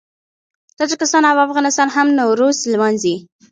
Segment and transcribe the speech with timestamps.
[0.79, 3.15] تاجکستان او افغانستان هم نوروز لمانځي.